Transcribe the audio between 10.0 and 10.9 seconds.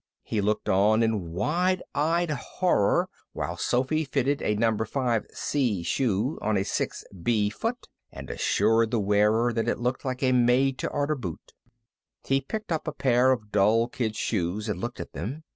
like a made to